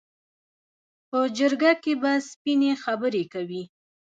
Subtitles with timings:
[1.09, 3.63] په جرګه کې به سپینې خبرې کوي.